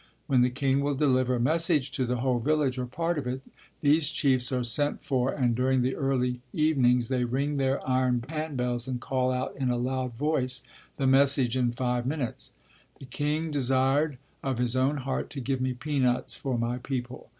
When 0.25 0.41
the 0.41 0.49
king 0.49 0.79
will 0.81 0.95
deliver 0.95 1.35
a 1.35 1.39
message 1.39 1.91
to 1.91 2.07
the 2.07 2.15
whole 2.21 2.39
village 2.39 2.79
or 2.79 2.87
part 2.87 3.19
of 3.19 3.27
it, 3.27 3.41
these 3.81 4.09
chiefs 4.09 4.51
are 4.51 4.63
sent 4.63 5.03
for 5.03 5.31
and 5.31 5.53
during 5.53 5.83
the 5.83 5.95
early 5.95 6.41
evenings 6.53 7.07
they 7.07 7.23
ring 7.23 7.57
their 7.57 7.87
iron 7.87 8.25
hand 8.27 8.57
bells 8.57 8.87
and 8.87 8.99
call 8.99 9.31
out 9.31 9.55
in 9.57 9.69
a 9.69 9.77
loud 9.77 10.15
voice 10.15 10.63
the 10.97 11.05
message 11.05 11.55
in 11.55 11.71
five 11.71 12.07
minutes. 12.07 12.49
The 12.97 13.05
king 13.05 13.51
desired 13.51 14.17
of 14.41 14.57
his 14.57 14.75
own 14.75 14.97
heart 14.97 15.29
to 15.29 15.39
give 15.39 15.61
me 15.61 15.73
peanuts 15.73 16.35
for 16.35 16.57
my 16.57 16.79
people. 16.79 17.29